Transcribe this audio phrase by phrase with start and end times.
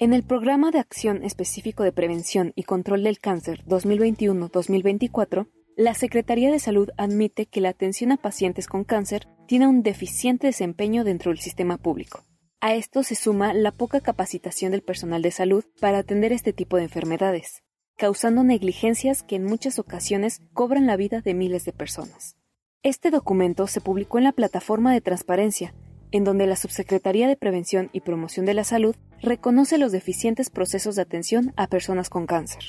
[0.00, 5.46] En el Programa de Acción Específico de Prevención y Control del Cáncer 2021-2024,
[5.76, 10.48] la Secretaría de Salud admite que la atención a pacientes con cáncer tiene un deficiente
[10.48, 12.24] desempeño dentro del sistema público.
[12.60, 16.76] A esto se suma la poca capacitación del personal de salud para atender este tipo
[16.76, 17.62] de enfermedades,
[17.96, 22.36] causando negligencias que en muchas ocasiones cobran la vida de miles de personas.
[22.82, 25.72] Este documento se publicó en la plataforma de transparencia
[26.14, 30.96] en donde la Subsecretaría de Prevención y Promoción de la Salud reconoce los deficientes procesos
[30.96, 32.64] de atención a personas con cáncer.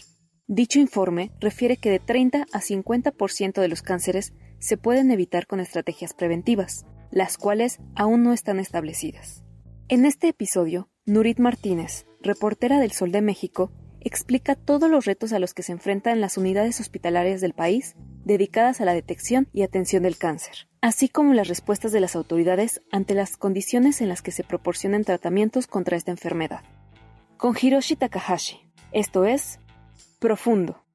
[0.48, 5.60] Dicho informe refiere que de 30 a 50% de los cánceres se pueden evitar con
[5.60, 9.44] estrategias preventivas, las cuales aún no están establecidas.
[9.88, 13.72] En este episodio, Nurit Martínez, reportera del Sol de México,
[14.06, 18.80] explica todos los retos a los que se enfrentan las unidades hospitalarias del país dedicadas
[18.80, 23.16] a la detección y atención del cáncer así como las respuestas de las autoridades ante
[23.16, 26.62] las condiciones en las que se proporcionan tratamientos contra esta enfermedad.
[27.38, 29.60] Con Hiroshi Takahashi, esto es
[30.20, 30.86] Profundo.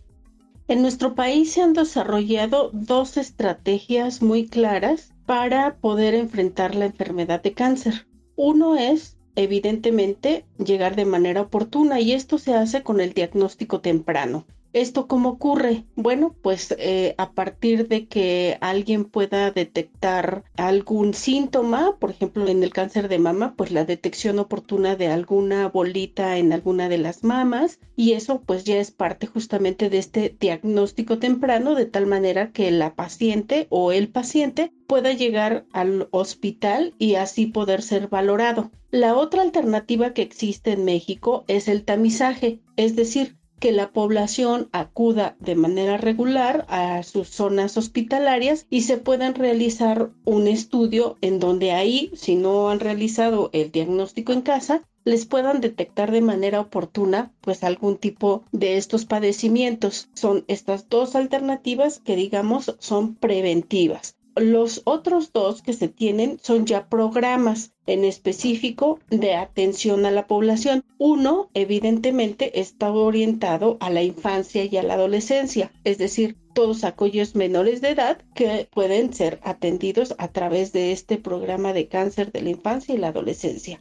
[0.67, 7.43] En nuestro país se han desarrollado dos estrategias muy claras para poder enfrentar la enfermedad
[7.43, 8.07] de cáncer.
[8.37, 14.47] Uno es, evidentemente, llegar de manera oportuna y esto se hace con el diagnóstico temprano.
[14.73, 15.85] ¿Esto cómo ocurre?
[15.97, 22.63] Bueno, pues eh, a partir de que alguien pueda detectar algún síntoma, por ejemplo en
[22.63, 27.25] el cáncer de mama, pues la detección oportuna de alguna bolita en alguna de las
[27.25, 32.53] mamas y eso pues ya es parte justamente de este diagnóstico temprano de tal manera
[32.53, 38.71] que la paciente o el paciente pueda llegar al hospital y así poder ser valorado.
[38.93, 44.69] La otra alternativa que existe en México es el tamizaje, es decir, que la población
[44.73, 51.39] acuda de manera regular a sus zonas hospitalarias y se puedan realizar un estudio en
[51.39, 56.61] donde ahí, si no han realizado el diagnóstico en casa, les puedan detectar de manera
[56.61, 60.09] oportuna pues algún tipo de estos padecimientos.
[60.15, 64.17] Son estas dos alternativas que digamos son preventivas.
[64.41, 70.27] Los otros dos que se tienen son ya programas en específico de atención a la
[70.27, 70.83] población.
[70.97, 77.35] Uno, evidentemente, está orientado a la infancia y a la adolescencia, es decir, todos aquellos
[77.35, 82.41] menores de edad que pueden ser atendidos a través de este programa de cáncer de
[82.41, 83.79] la infancia y la adolescencia.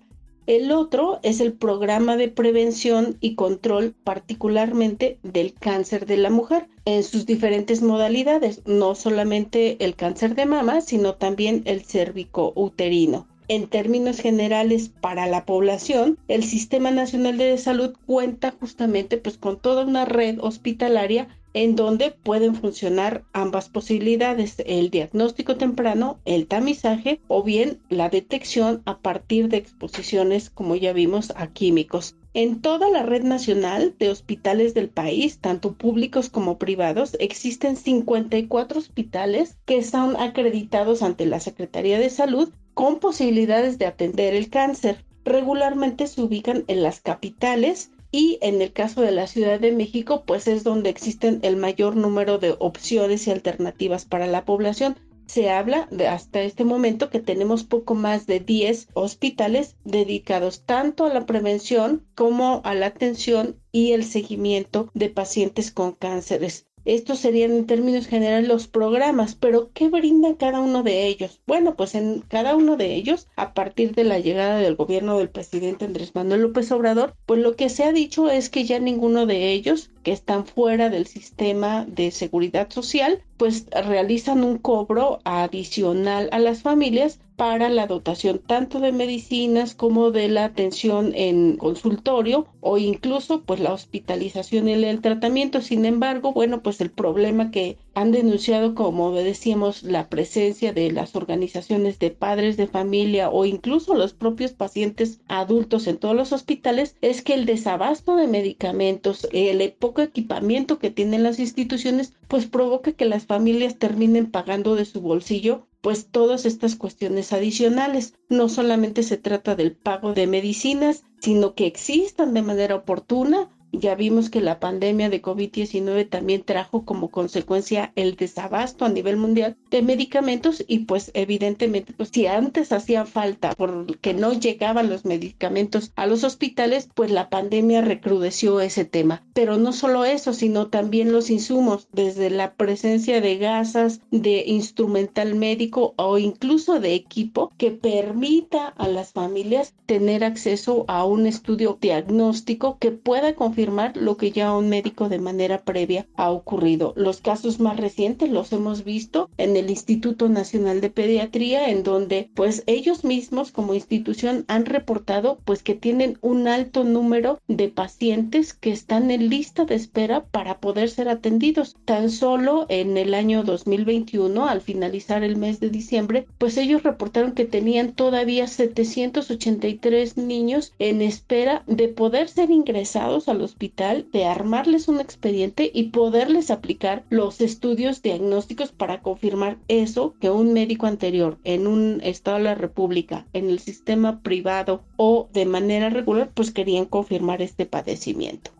[0.49, 6.67] El otro es el programa de prevención y control particularmente del cáncer de la mujer
[6.85, 13.27] en sus diferentes modalidades, no solamente el cáncer de mama, sino también el cérvico uterino.
[13.47, 19.59] En términos generales, para la población, el Sistema Nacional de Salud cuenta justamente pues con
[19.59, 27.21] toda una red hospitalaria en donde pueden funcionar ambas posibilidades, el diagnóstico temprano, el tamizaje
[27.27, 32.15] o bien la detección a partir de exposiciones, como ya vimos, a químicos.
[32.35, 38.77] En toda la red nacional de hospitales del país, tanto públicos como privados, existen 54
[38.77, 45.03] hospitales que son acreditados ante la Secretaría de Salud con posibilidades de atender el cáncer.
[45.25, 50.23] Regularmente se ubican en las capitales y en el caso de la Ciudad de México,
[50.25, 54.97] pues es donde existen el mayor número de opciones y alternativas para la población.
[55.27, 61.05] Se habla de hasta este momento que tenemos poco más de 10 hospitales dedicados tanto
[61.05, 66.68] a la prevención como a la atención y el seguimiento de pacientes con cánceres.
[66.89, 71.39] Estos serían en términos generales los programas, pero ¿qué brinda cada uno de ellos?
[71.45, 75.29] Bueno, pues en cada uno de ellos, a partir de la llegada del gobierno del
[75.29, 79.27] presidente Andrés Manuel López Obrador, pues lo que se ha dicho es que ya ninguno
[79.27, 86.29] de ellos que están fuera del sistema de seguridad social, pues realizan un cobro adicional
[86.31, 92.47] a las familias para la dotación tanto de medicinas como de la atención en consultorio
[92.59, 95.61] o incluso pues la hospitalización y el tratamiento.
[95.61, 101.15] Sin embargo, bueno, pues el problema que han denunciado, como decíamos, la presencia de las
[101.15, 106.97] organizaciones de padres de familia o incluso los propios pacientes adultos en todos los hospitales,
[106.99, 112.91] es que el desabasto de medicamentos, el poco equipamiento que tienen las instituciones, pues provoca
[112.91, 118.13] que las familias terminen pagando de su bolsillo pues todas estas cuestiones adicionales.
[118.29, 123.95] No solamente se trata del pago de medicinas, sino que existan de manera oportuna ya
[123.95, 129.57] vimos que la pandemia de COVID-19 también trajo como consecuencia el desabasto a nivel mundial
[129.69, 135.91] de medicamentos y pues evidentemente pues si antes hacían falta porque no llegaban los medicamentos
[135.95, 139.23] a los hospitales, pues la pandemia recrudeció ese tema.
[139.33, 145.35] Pero no solo eso, sino también los insumos, desde la presencia de gasas, de instrumental
[145.35, 151.77] médico o incluso de equipo que permita a las familias tener acceso a un estudio
[151.79, 153.58] diagnóstico que pueda confirmar
[153.95, 156.93] lo que ya un médico de manera previa ha ocurrido.
[156.95, 162.29] Los casos más recientes los hemos visto en el Instituto Nacional de Pediatría, en donde
[162.35, 168.53] pues ellos mismos como institución han reportado pues que tienen un alto número de pacientes
[168.53, 171.75] que están en lista de espera para poder ser atendidos.
[171.83, 177.33] Tan solo en el año 2021, al finalizar el mes de diciembre, pues ellos reportaron
[177.33, 184.25] que tenían todavía 783 niños en espera de poder ser ingresados a los hospital de
[184.25, 190.85] armarles un expediente y poderles aplicar los estudios diagnósticos para confirmar eso que un médico
[190.85, 196.31] anterior en un estado de la República, en el sistema privado o de manera regular,
[196.33, 198.51] pues querían confirmar este padecimiento.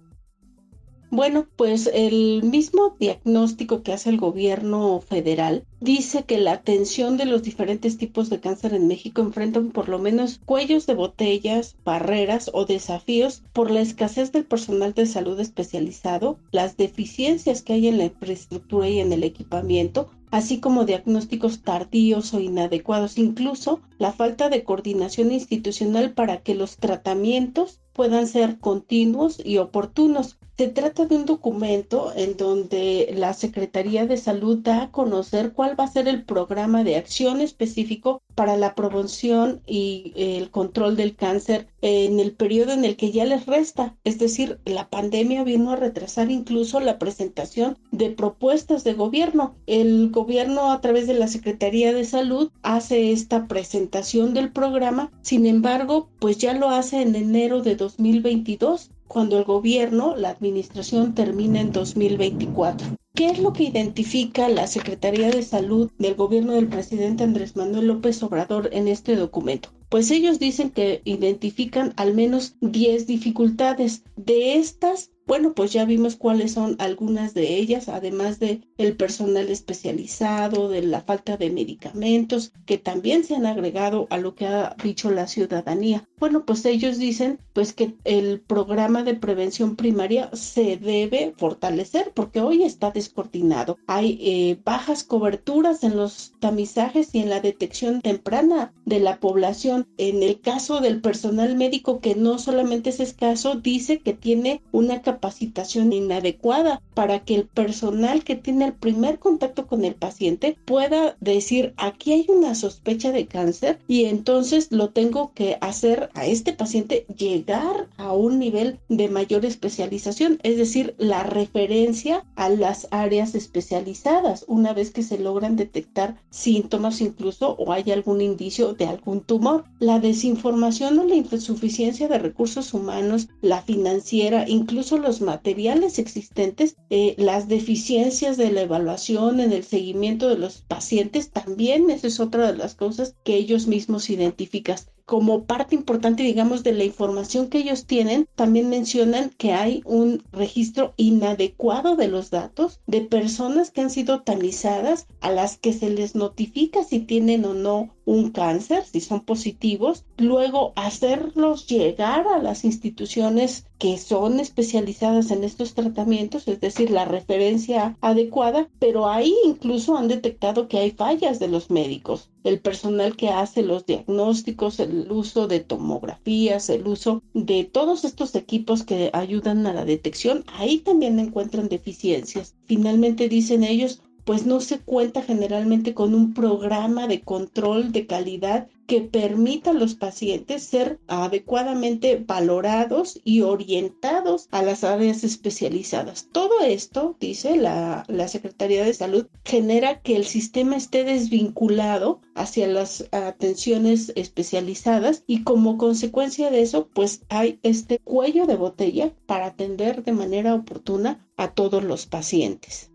[1.11, 7.25] Bueno, pues el mismo diagnóstico que hace el gobierno federal dice que la atención de
[7.25, 12.51] los diferentes tipos de cáncer en México enfrentan por lo menos cuellos de botellas, barreras
[12.53, 17.97] o desafíos por la escasez del personal de salud especializado, las deficiencias que hay en
[17.97, 24.49] la infraestructura y en el equipamiento, así como diagnósticos tardíos o inadecuados, incluso la falta
[24.49, 30.38] de coordinación institucional para que los tratamientos puedan ser continuos y oportunos.
[30.59, 35.79] Se trata de un documento en donde la Secretaría de Salud da a conocer cuál
[35.79, 41.15] va a ser el programa de acción específico para la prevención y el control del
[41.15, 43.95] cáncer en el periodo en el que ya les resta.
[44.03, 49.55] Es decir, la pandemia vino a retrasar incluso la presentación de propuestas de gobierno.
[49.65, 55.45] El gobierno a través de la Secretaría de Salud hace esta presentación del programa, sin
[55.45, 61.59] embargo, pues ya lo hace en enero de 2022 cuando el gobierno, la administración termina
[61.59, 62.95] en 2024.
[63.15, 67.87] ¿Qué es lo que identifica la Secretaría de Salud del gobierno del presidente Andrés Manuel
[67.87, 69.69] López Obrador en este documento?
[69.89, 74.03] Pues ellos dicen que identifican al menos 10 dificultades.
[74.15, 79.47] De estas, bueno, pues ya vimos cuáles son algunas de ellas, además de el personal
[79.49, 84.75] especializado, de la falta de medicamentos, que también se han agregado a lo que ha
[84.83, 86.09] dicho la ciudadanía.
[86.17, 92.41] Bueno, pues ellos dicen pues que el programa de prevención primaria se debe fortalecer porque
[92.41, 93.77] hoy está descoordinado.
[93.85, 99.87] Hay eh, bajas coberturas en los tamizajes y en la detección temprana de la población.
[99.97, 105.03] En el caso del personal médico que no solamente es escaso, dice que tiene una
[105.03, 110.57] capacidad capacitación inadecuada para que el personal que tiene el primer contacto con el paciente
[110.65, 116.25] pueda decir aquí hay una sospecha de cáncer y entonces lo tengo que hacer a
[116.25, 122.87] este paciente llegar a un nivel de mayor especialización, es decir, la referencia a las
[122.91, 128.85] áreas especializadas una vez que se logran detectar síntomas incluso o hay algún indicio de
[128.85, 129.65] algún tumor.
[129.79, 137.15] La desinformación o la insuficiencia de recursos humanos, la financiera, incluso los materiales existentes, eh,
[137.17, 142.51] las deficiencias de la evaluación en el seguimiento de los pacientes, también esa es otra
[142.51, 144.77] de las cosas que ellos mismos identifican
[145.09, 150.21] como parte importante, digamos, de la información que ellos tienen, también mencionan que hay un
[150.31, 155.89] registro inadecuado de los datos de personas que han sido tamizadas, a las que se
[155.89, 162.37] les notifica si tienen o no un cáncer, si son positivos, luego hacerlos llegar a
[162.37, 169.33] las instituciones que son especializadas en estos tratamientos, es decir, la referencia adecuada, pero ahí
[169.43, 174.79] incluso han detectado que hay fallas de los médicos el personal que hace los diagnósticos,
[174.79, 180.45] el uso de tomografías, el uso de todos estos equipos que ayudan a la detección,
[180.47, 182.55] ahí también encuentran deficiencias.
[182.65, 188.67] Finalmente dicen ellos, pues no se cuenta generalmente con un programa de control de calidad
[188.85, 196.27] que permita a los pacientes ser adecuadamente valorados y orientados a las áreas especializadas.
[196.31, 202.67] Todo esto, dice la, la Secretaría de Salud, genera que el sistema esté desvinculado hacia
[202.67, 209.47] las atenciones especializadas y como consecuencia de eso, pues hay este cuello de botella para
[209.47, 212.91] atender de manera oportuna a todos los pacientes.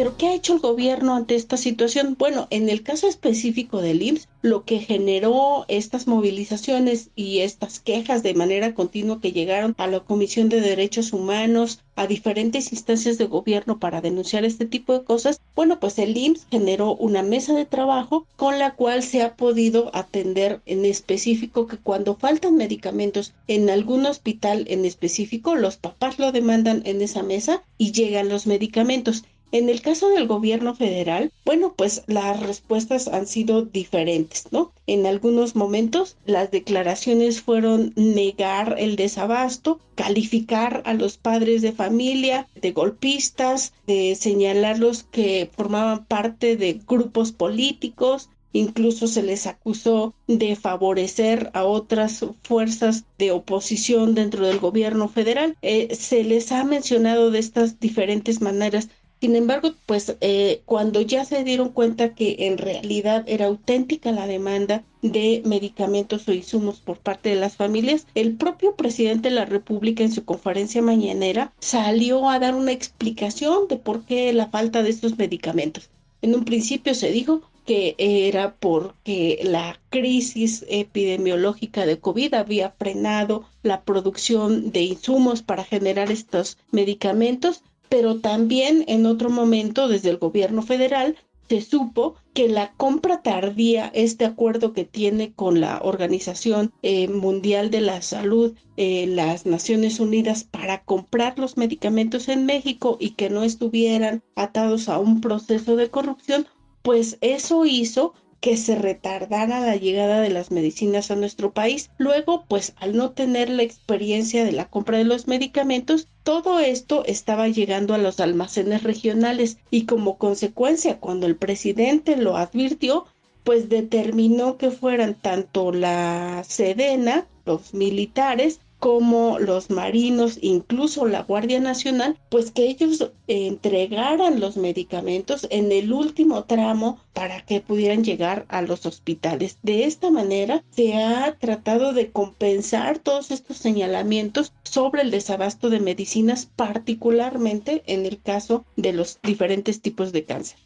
[0.00, 2.16] Pero ¿qué ha hecho el gobierno ante esta situación?
[2.18, 8.22] Bueno, en el caso específico del IMSS, lo que generó estas movilizaciones y estas quejas
[8.22, 13.26] de manera continua que llegaron a la Comisión de Derechos Humanos, a diferentes instancias de
[13.26, 17.66] gobierno para denunciar este tipo de cosas, bueno, pues el IMSS generó una mesa de
[17.66, 23.68] trabajo con la cual se ha podido atender en específico que cuando faltan medicamentos en
[23.68, 29.24] algún hospital en específico, los papás lo demandan en esa mesa y llegan los medicamentos.
[29.52, 34.72] En el caso del gobierno federal, bueno, pues las respuestas han sido diferentes, ¿no?
[34.86, 42.48] En algunos momentos las declaraciones fueron negar el desabasto, calificar a los padres de familia
[42.54, 50.56] de golpistas, de señalarlos que formaban parte de grupos políticos, Incluso se les acusó de
[50.56, 55.56] favorecer a otras fuerzas de oposición dentro del gobierno federal.
[55.62, 58.88] Eh, se les ha mencionado de estas diferentes maneras
[59.20, 64.26] sin embargo, pues eh, cuando ya se dieron cuenta que en realidad era auténtica la
[64.26, 69.44] demanda de medicamentos o insumos por parte de las familias, el propio presidente de la
[69.44, 74.82] República en su conferencia mañanera salió a dar una explicación de por qué la falta
[74.82, 75.90] de estos medicamentos.
[76.22, 83.44] En un principio se dijo que era porque la crisis epidemiológica de COVID había frenado
[83.62, 90.16] la producción de insumos para generar estos medicamentos, pero también en otro momento desde el
[90.16, 91.16] gobierno federal
[91.50, 97.72] se supo que la compra tardía, este acuerdo que tiene con la Organización eh, Mundial
[97.72, 103.30] de la Salud, eh, las Naciones Unidas, para comprar los medicamentos en México y que
[103.30, 106.46] no estuvieran atados a un proceso de corrupción,
[106.82, 111.90] pues eso hizo que se retardara la llegada de las medicinas a nuestro país.
[111.98, 117.04] Luego, pues al no tener la experiencia de la compra de los medicamentos, todo esto
[117.04, 123.06] estaba llegando a los almacenes regionales y como consecuencia, cuando el presidente lo advirtió,
[123.44, 131.60] pues determinó que fueran tanto la Sedena, los militares, como los marinos, incluso la Guardia
[131.60, 138.46] Nacional, pues que ellos entregaran los medicamentos en el último tramo para que pudieran llegar
[138.48, 139.58] a los hospitales.
[139.62, 145.80] De esta manera se ha tratado de compensar todos estos señalamientos sobre el desabasto de
[145.80, 150.58] medicinas, particularmente en el caso de los diferentes tipos de cáncer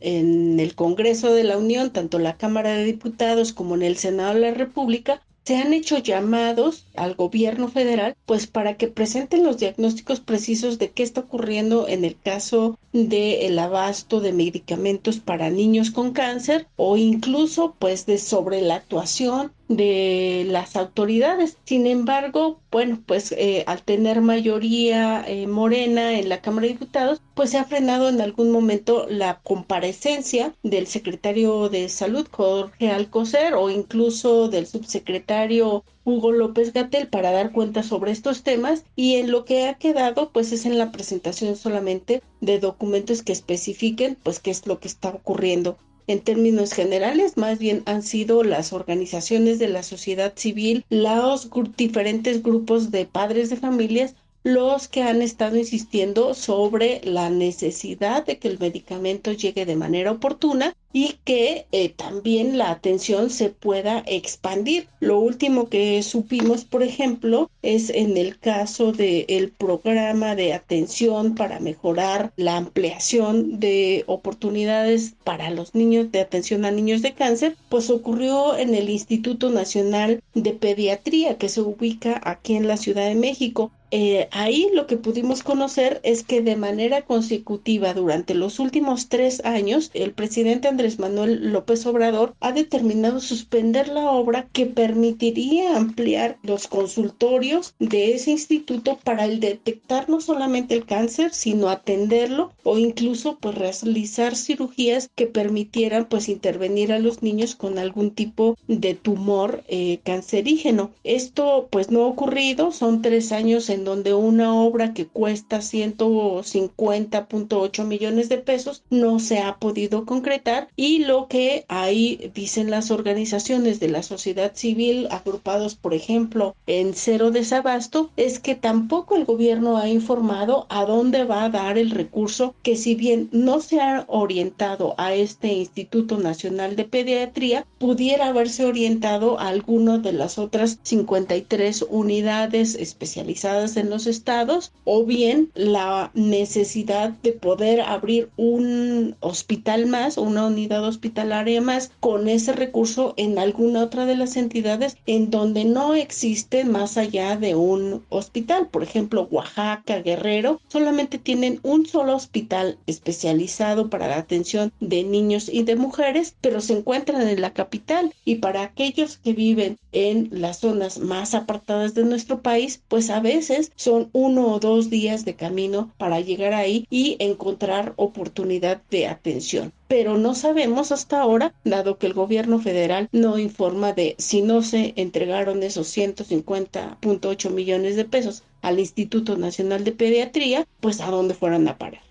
[0.00, 4.34] en el Congreso de la Unión, tanto la Cámara de Diputados como en el Senado
[4.34, 9.56] de la República, se han hecho llamados al gobierno federal pues para que presenten los
[9.56, 15.90] diagnósticos precisos de qué está ocurriendo en el caso del abasto de medicamentos para niños
[15.90, 21.58] con cáncer o incluso pues de sobre la actuación de las autoridades.
[21.64, 27.20] Sin embargo, bueno, pues eh, al tener mayoría eh, morena en la Cámara de Diputados,
[27.34, 33.54] pues se ha frenado en algún momento la comparecencia del secretario de Salud, Jorge Alcocer,
[33.54, 39.30] o incluso del subsecretario Hugo López Gatel para dar cuenta sobre estos temas y en
[39.30, 44.40] lo que ha quedado pues es en la presentación solamente de documentos que especifiquen pues
[44.40, 45.76] qué es lo que está ocurriendo
[46.08, 52.42] en términos generales, más bien han sido las organizaciones de la sociedad civil, los diferentes
[52.42, 54.14] grupos de padres de familias
[54.48, 60.12] los que han estado insistiendo sobre la necesidad de que el medicamento llegue de manera
[60.12, 64.88] oportuna y que eh, también la atención se pueda expandir.
[65.00, 71.60] Lo último que supimos, por ejemplo, es en el caso del programa de atención para
[71.60, 77.90] mejorar la ampliación de oportunidades para los niños de atención a niños de cáncer, pues
[77.90, 83.14] ocurrió en el Instituto Nacional de Pediatría que se ubica aquí en la Ciudad de
[83.14, 83.70] México.
[83.90, 89.42] Eh, ahí lo que pudimos conocer es que de manera consecutiva durante los últimos tres
[89.44, 96.38] años el presidente Andrés Manuel López Obrador ha determinado suspender la obra que permitiría ampliar
[96.42, 102.76] los consultorios de ese instituto para el detectar no solamente el cáncer, sino atenderlo o
[102.78, 108.94] incluso pues realizar cirugías que permitieran pues intervenir a los niños con algún tipo de
[108.94, 110.90] tumor eh, cancerígeno.
[111.04, 117.84] Esto pues no ha ocurrido, son tres años en donde una obra que cuesta 150.8
[117.84, 123.80] millones de pesos no se ha podido concretar y lo que ahí dicen las organizaciones
[123.80, 129.76] de la sociedad civil agrupados por ejemplo en Cero Desabasto es que tampoco el gobierno
[129.76, 134.04] ha informado a dónde va a dar el recurso que si bien no se ha
[134.08, 140.78] orientado a este Instituto Nacional de Pediatría pudiera haberse orientado a alguno de las otras
[140.82, 149.86] 53 unidades especializadas en los estados o bien la necesidad de poder abrir un hospital
[149.86, 155.30] más, una unidad hospitalaria más con ese recurso en alguna otra de las entidades en
[155.30, 158.68] donde no existe más allá de un hospital.
[158.68, 165.48] Por ejemplo, Oaxaca, Guerrero, solamente tienen un solo hospital especializado para la atención de niños
[165.52, 170.28] y de mujeres, pero se encuentran en la capital y para aquellos que viven en
[170.30, 175.24] las zonas más apartadas de nuestro país, pues a veces son uno o dos días
[175.24, 181.54] de camino para llegar ahí y encontrar oportunidad de atención pero no sabemos hasta ahora,
[181.64, 187.96] dado que el gobierno federal no informa de si no se entregaron esos 150.8 millones
[187.96, 192.07] de pesos al Instituto Nacional de Pediatría, pues a dónde fueron a parar.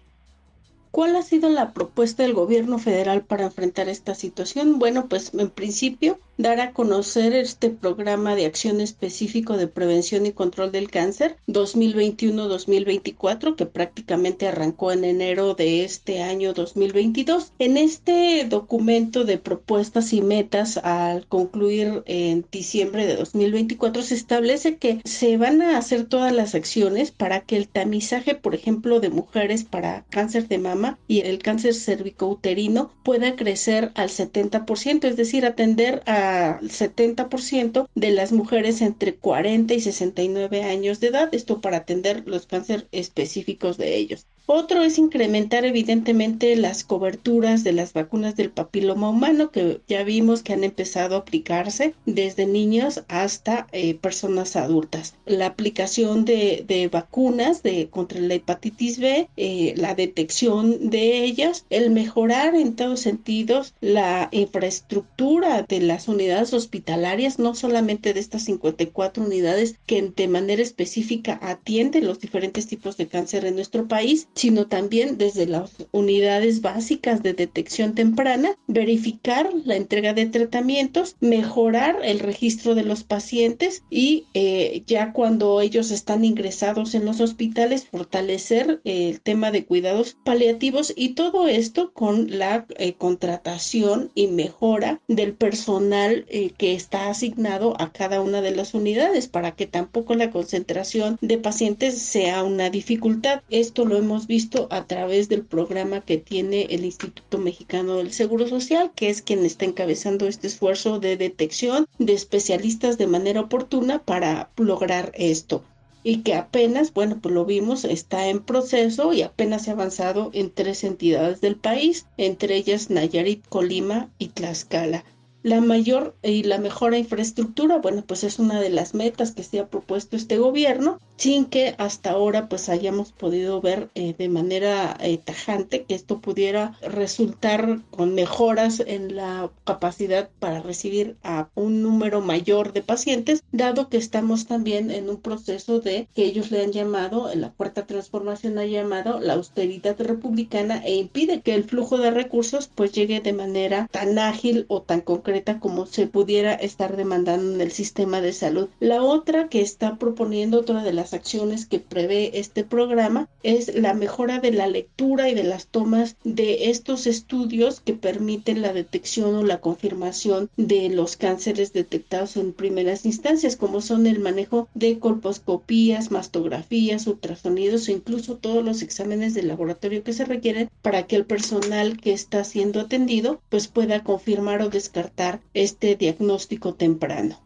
[0.92, 4.80] ¿Cuál ha sido la propuesta del gobierno federal para enfrentar esta situación?
[4.80, 10.32] Bueno, pues en principio dar a conocer este programa de acción específico de prevención y
[10.32, 17.54] control del cáncer 2021-2024 que prácticamente arrancó en enero de este año 2022.
[17.60, 24.78] En este documento de propuestas y metas al concluir en diciembre de 2024 se establece
[24.78, 29.10] que se van a hacer todas las acciones para que el tamizaje, por ejemplo, de
[29.10, 35.46] mujeres para cáncer de mama y el cáncer cervicouterino pueda crecer al 70%, es decir,
[35.46, 41.78] atender a 70% de las mujeres entre 40 y 69 años de edad, esto para
[41.78, 44.28] atender los cánceres específicos de ellos.
[44.50, 50.42] Otro es incrementar evidentemente las coberturas de las vacunas del papiloma humano que ya vimos
[50.42, 55.16] que han empezado a aplicarse desde niños hasta eh, personas adultas.
[55.26, 61.92] La aplicación de, vacunas de, contra la hepatitis B, eh, la detección de ellas, el
[61.92, 69.26] mejorar en todos sentidos la infraestructura de las unidades hospitalarias, no solamente de estas 54
[69.26, 74.68] unidades que de manera específica atienden los diferentes tipos de cáncer en nuestro país, sino
[74.68, 82.20] también desde las unidades básicas de detección temprana, verificar la entrega de tratamientos, mejorar el
[82.20, 88.80] registro de los pacientes y eh, ya cuando ellos están ingresados en los hospitales, fortalecer
[88.84, 95.34] el tema de cuidados paliativos y todo esto con la eh, contratación y mejora del
[95.34, 100.30] personal eh, que está asignado a cada una de las unidades para que tampoco la
[100.30, 103.42] concentración de pacientes sea una dificultad.
[103.50, 108.48] Esto lo hemos visto a través del programa que tiene el Instituto Mexicano del Seguro
[108.48, 114.04] Social, que es quien está encabezando este esfuerzo de detección de especialistas de manera oportuna
[114.04, 115.64] para lograr esto
[116.04, 120.30] y que apenas, bueno, pues lo vimos, está en proceso y apenas se ha avanzado
[120.34, 125.04] en tres entidades del país, entre ellas Nayarit, Colima y Tlaxcala.
[125.48, 129.60] La mayor y la mejor infraestructura, bueno, pues es una de las metas que se
[129.60, 134.98] ha propuesto este gobierno, sin que hasta ahora pues hayamos podido ver eh, de manera
[135.00, 141.82] eh, tajante que esto pudiera resultar con mejoras en la capacidad para recibir a un
[141.82, 146.62] número mayor de pacientes, dado que estamos también en un proceso de que ellos le
[146.62, 151.64] han llamado, en la cuarta transformación ha llamado la austeridad republicana e impide que el
[151.64, 156.54] flujo de recursos pues llegue de manera tan ágil o tan concreta como se pudiera
[156.54, 158.70] estar demandando en el sistema de salud.
[158.80, 163.94] La otra que está proponiendo, otra de las acciones que prevé este programa, es la
[163.94, 169.36] mejora de la lectura y de las tomas de estos estudios que permiten la detección
[169.36, 175.00] o la confirmación de los cánceres detectados en primeras instancias, como son el manejo de
[175.00, 181.16] colposcopías, mastografías, ultrasonidos o incluso todos los exámenes de laboratorio que se requieren para que
[181.16, 187.40] el personal que está siendo atendido pues pueda confirmar o descartar este diagnóstico temprano.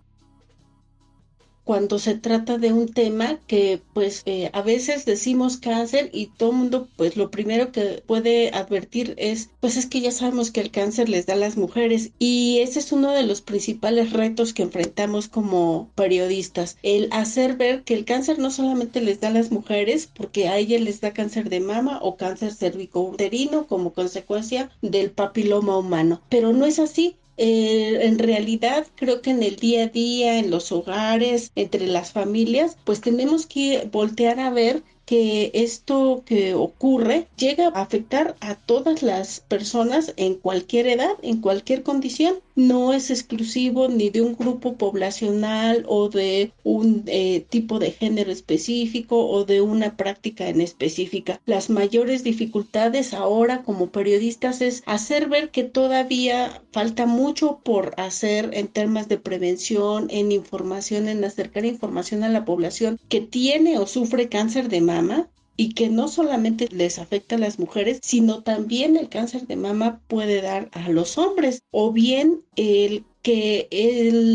[1.63, 6.51] cuando se trata de un tema que pues eh, a veces decimos cáncer y todo
[6.51, 10.59] el mundo pues lo primero que puede advertir es pues es que ya sabemos que
[10.59, 14.53] el cáncer les da a las mujeres y ese es uno de los principales retos
[14.53, 19.31] que enfrentamos como periodistas, el hacer ver que el cáncer no solamente les da a
[19.31, 24.71] las mujeres porque a ellas les da cáncer de mama o cáncer cervicouterino como consecuencia
[24.81, 29.83] del papiloma humano, pero no es así eh, en realidad creo que en el día
[29.85, 35.51] a día, en los hogares, entre las familias, pues tenemos que voltear a ver que
[35.53, 41.83] esto que ocurre llega a afectar a todas las personas en cualquier edad, en cualquier
[41.83, 42.35] condición.
[42.55, 48.31] No es exclusivo ni de un grupo poblacional o de un eh, tipo de género
[48.31, 51.39] específico o de una práctica en específica.
[51.45, 58.49] Las mayores dificultades ahora como periodistas es hacer ver que todavía falta mucho por hacer
[58.53, 63.87] en temas de prevención, en información, en acercar información a la población que tiene o
[63.87, 68.97] sufre cáncer de mama y que no solamente les afecta a las mujeres, sino también
[68.97, 73.67] el cáncer de mama puede dar a los hombres o bien el que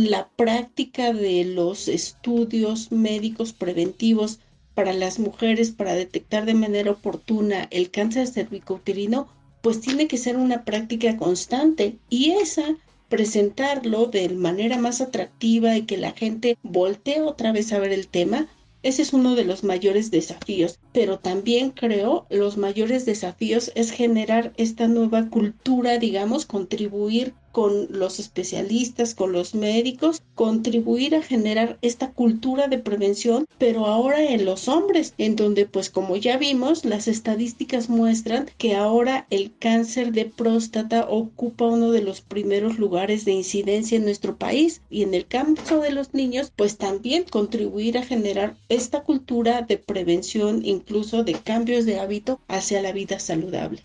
[0.09, 4.39] la práctica de los estudios médicos preventivos
[4.75, 9.27] para las mujeres para detectar de manera oportuna el cáncer cervicouterino,
[9.63, 12.77] pues tiene que ser una práctica constante y esa
[13.09, 18.09] presentarlo de manera más atractiva y que la gente voltee otra vez a ver el
[18.09, 18.49] tema,
[18.83, 24.55] ese es uno de los mayores desafíos, pero también creo los mayores desafíos es generar
[24.57, 32.13] esta nueva cultura, digamos, contribuir con los especialistas, con los médicos, contribuir a generar esta
[32.13, 37.09] cultura de prevención, pero ahora en los hombres, en donde pues como ya vimos, las
[37.09, 43.33] estadísticas muestran que ahora el cáncer de próstata ocupa uno de los primeros lugares de
[43.33, 44.83] incidencia en nuestro país.
[44.91, 49.79] Y en el caso de los niños, pues también contribuir a generar esta cultura de
[49.79, 53.83] prevención, incluso de cambios de hábito hacia la vida saludable.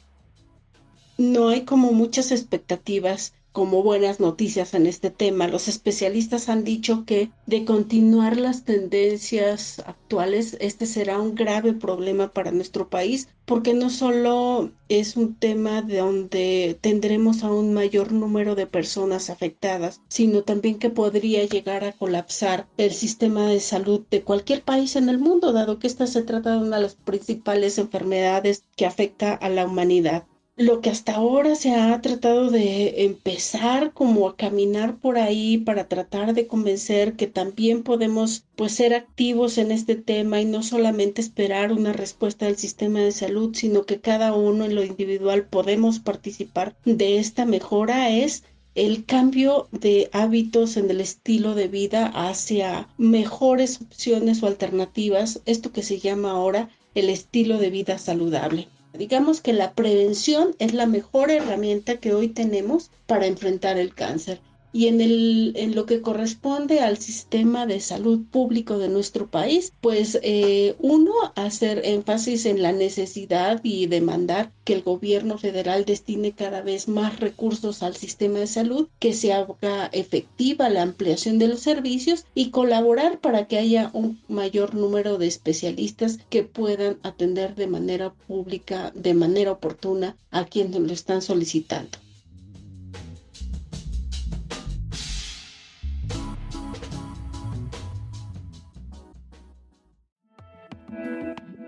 [1.17, 5.47] No hay como muchas expectativas como buenas noticias en este tema.
[5.47, 12.31] Los especialistas han dicho que de continuar las tendencias actuales, este será un grave problema
[12.31, 18.13] para nuestro país, porque no solo es un tema de donde tendremos a un mayor
[18.13, 24.01] número de personas afectadas, sino también que podría llegar a colapsar el sistema de salud
[24.09, 26.95] de cualquier país en el mundo, dado que esta se trata de una de las
[26.95, 30.25] principales enfermedades que afecta a la humanidad
[30.61, 35.87] lo que hasta ahora se ha tratado de empezar como a caminar por ahí para
[35.87, 41.19] tratar de convencer que también podemos pues ser activos en este tema y no solamente
[41.21, 45.99] esperar una respuesta del sistema de salud, sino que cada uno en lo individual podemos
[45.99, 48.43] participar de esta mejora es
[48.75, 55.71] el cambio de hábitos en el estilo de vida hacia mejores opciones o alternativas, esto
[55.71, 58.67] que se llama ahora el estilo de vida saludable.
[58.93, 64.41] Digamos que la prevención es la mejor herramienta que hoy tenemos para enfrentar el cáncer
[64.73, 69.73] y en, el, en lo que corresponde al sistema de salud público de nuestro país,
[69.81, 76.31] pues eh, uno, hacer énfasis en la necesidad y demandar que el gobierno federal destine
[76.31, 81.47] cada vez más recursos al sistema de salud, que se haga efectiva la ampliación de
[81.47, 87.55] los servicios y colaborar para que haya un mayor número de especialistas que puedan atender
[87.55, 91.97] de manera pública, de manera oportuna a quienes lo están solicitando.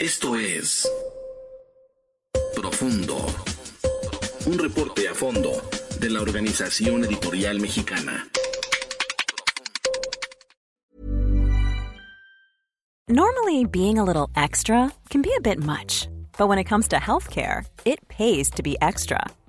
[0.00, 0.88] Esto es
[2.54, 3.16] Profundo.
[4.46, 5.60] Un reporte a fondo
[5.98, 8.28] de la Organización Editorial Mexicana.
[13.08, 16.08] Normally, being a little extra can be a bit much,
[16.38, 19.18] but when it comes to healthcare, it pays to be extra